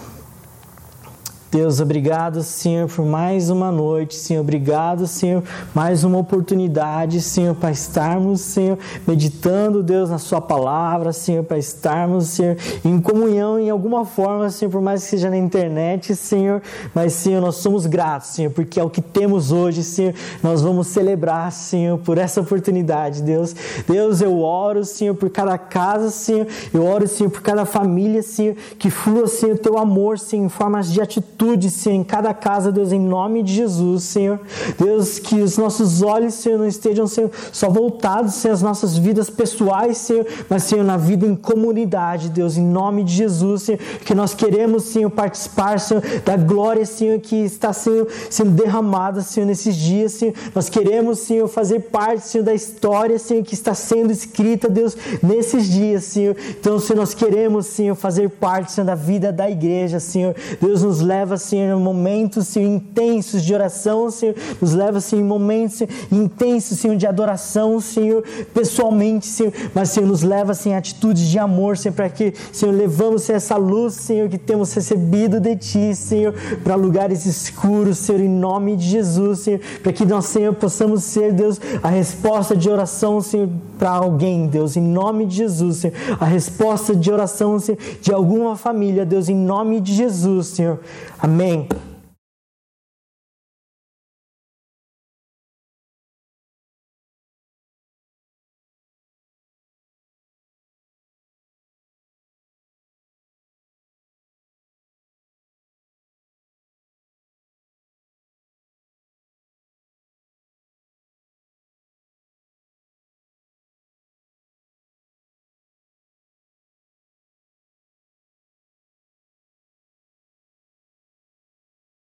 Deus, 1.50 1.80
obrigado, 1.80 2.44
Senhor, 2.44 2.90
por 2.90 3.06
mais 3.06 3.50
uma 3.50 3.72
noite, 3.72 4.16
Senhor. 4.16 4.42
Obrigado, 4.42 5.08
Senhor, 5.08 5.42
mais 5.74 6.04
uma 6.04 6.18
oportunidade, 6.18 7.22
Senhor, 7.22 7.56
para 7.56 7.72
estarmos, 7.72 8.42
Senhor, 8.42 8.78
meditando, 9.08 9.82
Deus, 9.82 10.10
na 10.10 10.18
Sua 10.18 10.42
palavra, 10.42 11.14
Senhor, 11.14 11.46
para 11.46 11.58
estarmos, 11.58 12.28
Senhor, 12.28 12.58
em 12.84 13.00
comunhão 13.00 13.58
em 13.58 13.70
alguma 13.70 14.04
forma, 14.04 14.50
Senhor, 14.50 14.70
por 14.70 14.82
mais 14.82 15.04
que 15.04 15.12
seja 15.12 15.30
na 15.30 15.38
internet, 15.38 16.18
Senhor. 16.18 16.62
Mas, 16.94 17.14
Senhor, 17.14 17.40
nós 17.40 17.56
somos 17.56 17.86
gratos, 17.86 18.32
Senhor, 18.32 18.52
porque 18.52 18.78
é 18.78 18.84
o 18.84 18.90
que 18.90 19.02
temos 19.02 19.50
hoje, 19.50 19.84
Senhor. 19.84 20.14
Nós 20.44 20.62
vamos 20.62 20.88
celebrar, 20.88 21.54
Senhor, 21.54 21.98
por 22.00 22.18
essa 22.18 22.42
oportunidade, 22.42 23.24
Deus. 23.24 23.56
Deus, 23.88 24.20
eu 24.20 24.42
oro, 24.42 24.84
Senhor, 24.84 25.16
por 25.16 25.30
cada 25.30 25.58
casa, 25.58 26.10
Senhor. 26.10 26.46
Eu 26.74 26.86
oro, 26.86 27.08
Senhor, 27.08 27.30
por 27.30 27.42
cada 27.42 27.64
família, 27.64 28.22
Senhor, 28.22 28.56
que 28.78 28.90
flua, 28.90 29.28
Senhor, 29.28 29.56
o 29.56 29.58
Teu 29.58 29.78
amor, 29.78 30.20
Senhor, 30.20 30.44
em 30.44 30.50
formas 30.50 30.92
de 30.92 31.00
atitude 31.00 31.37
atitude, 31.38 31.70
Senhor, 31.70 31.96
em 31.96 32.04
cada 32.04 32.34
casa, 32.34 32.72
Deus, 32.72 32.92
em 32.92 33.00
nome 33.00 33.44
de 33.44 33.54
Jesus, 33.54 34.04
Senhor. 34.04 34.40
Deus, 34.78 35.20
que 35.20 35.40
os 35.40 35.58
nossos 35.58 36.02
olhos, 36.02 36.34
Senhor, 36.34 36.58
não 36.58 36.68
estejam, 36.68 37.06
Senhor, 37.06 37.30
só 37.52 37.70
voltados, 37.70 38.34
Senhor, 38.34 38.54
às 38.56 38.62
nossas 38.62 38.98
vidas 38.98 39.30
pessoais, 39.30 39.98
Senhor, 39.98 40.26
mas, 40.50 40.64
Senhor, 40.64 40.84
na 40.84 40.98
vida 40.98 41.26
em 41.26 41.36
comunidade, 41.36 42.30
Deus, 42.30 42.58
em 42.58 42.66
nome 42.66 43.04
de 43.04 43.14
Jesus, 43.14 43.64
Senhor, 43.64 43.80
que 44.04 44.16
nós 44.16 44.34
queremos, 44.34 44.84
Senhor, 44.86 45.10
participar, 45.12 45.80
Senhor, 45.80 46.02
da 46.26 46.36
glória, 46.36 46.86
Senhor, 46.86 47.20
que 47.20 47.36
está, 47.36 47.72
Senhor, 47.72 48.08
sendo 48.30 48.52
derramada, 48.52 49.22
Senhor, 49.22 49.46
nesses 49.46 49.76
dias, 49.76 50.14
Senhor. 50.14 50.34
Nós 50.56 50.70
queremos, 50.70 51.20
Senhor, 51.20 51.48
fazer 51.48 51.82
parte, 51.82 52.28
Senhor, 52.28 52.44
da 52.44 52.54
história, 52.54 53.20
Senhor, 53.20 53.44
que 53.44 53.54
está 53.54 53.76
sendo 53.76 54.12
escrita, 54.12 54.68
Deus, 54.68 54.98
nesses 55.22 55.70
dias, 55.70 56.04
Senhor. 56.06 56.36
Então, 56.60 56.80
Senhor, 56.80 57.00
nós 57.00 57.14
queremos, 57.14 57.68
Senhor, 57.68 57.96
fazer 57.96 58.30
parte, 58.30 58.72
Senhor, 58.72 58.88
da 58.88 58.96
vida 58.96 59.32
da 59.32 59.50
igreja, 59.50 60.00
Senhor. 60.00 60.36
Deus 60.60 60.82
nos 60.82 61.02
leva 61.02 61.27
leva, 61.28 61.38
Senhor, 61.38 61.78
momentos, 61.78 62.48
Senhor, 62.48 62.70
intensos 62.70 63.44
de 63.44 63.54
oração, 63.54 64.10
Senhor, 64.10 64.34
nos 64.62 64.74
leva, 64.74 65.02
Senhor, 65.02 65.26
momentos 65.26 65.84
intensos, 66.10 66.80
Senhor, 66.80 66.96
de 66.96 67.06
adoração, 67.06 67.82
Senhor, 67.82 68.24
pessoalmente, 68.54 69.26
Senhor, 69.26 69.52
mas, 69.74 69.90
Senhor, 69.90 70.08
nos 70.08 70.24
leva, 70.24 70.54
Senhor, 70.54 70.76
em 70.76 70.78
atitudes 70.78 71.24
de 71.24 71.38
amor, 71.38 71.78
Senhor, 71.78 71.94
para 71.94 72.10
que, 72.10 72.34
Senhor, 72.54 72.74
levamos 72.74 73.24
Senhor, 73.24 73.38
essa 73.38 73.58
luz, 73.58 73.96
Senhor, 73.96 74.30
que 74.30 74.38
temos 74.38 74.74
recebido 74.74 75.40
de 75.40 75.56
Ti, 75.58 75.94
Senhor, 75.94 76.34
para 76.64 76.76
lugares 76.76 77.26
escuros, 77.26 77.98
Senhor, 77.98 78.22
em 78.22 78.30
nome 78.30 78.78
de 78.78 78.86
Jesus, 78.86 79.40
Senhor, 79.40 79.60
para 79.84 79.92
que 79.92 80.06
nós, 80.06 80.26
Senhor, 80.26 80.54
possamos 80.54 81.04
ser, 81.04 81.34
Deus, 81.34 81.60
a 81.84 81.90
resposta 81.90 82.56
de 82.56 82.70
oração, 82.70 83.20
Senhor, 83.20 83.50
para 83.78 83.90
alguém, 83.92 84.48
Deus, 84.48 84.78
em 84.78 84.82
nome 84.82 85.26
de 85.26 85.36
Jesus, 85.36 85.78
Senhor, 85.78 85.96
a 86.20 86.26
resposta 86.26 86.96
de 86.96 87.12
oração, 87.12 87.60
Senhor, 87.60 87.78
de 88.02 88.14
alguma 88.14 88.56
família, 88.56 89.06
Deus, 89.06 89.28
em 89.28 89.36
nome 89.36 89.82
de 89.82 89.94
Jesus, 89.94 90.48
Senhor. 90.48 90.80
Amém. 91.20 91.68